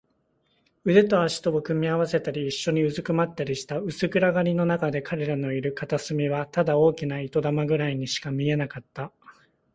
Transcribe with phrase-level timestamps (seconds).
[0.83, 3.77] 腕と脚とを組み合わせたり、いっしょにうずくまったりした。
[3.77, 9.11] 薄暗がりのなかで、彼らのいる片隅はただ大きな糸玉ぐらいにしか見えなかった。